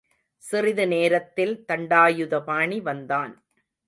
சிறிது 0.43 0.87
நேரத்தில், 0.87 1.63
தண்டாயுதபாணி 1.67 2.81
வந்தான். 2.81 3.33